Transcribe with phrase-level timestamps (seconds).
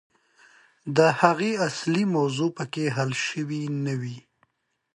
[0.97, 4.17] د هغې اصلي موضوع پکښې حل سوې نه وي.